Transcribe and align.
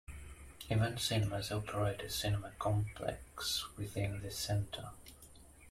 Event 0.67 0.99
Cinemas 0.99 1.51
operate 1.51 2.01
a 2.01 2.09
cinema 2.09 2.51
complex 2.57 3.65
within 3.77 4.19
the 4.23 4.31
centre. 4.31 4.89